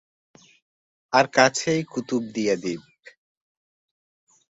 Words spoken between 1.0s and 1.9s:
আর কাছেই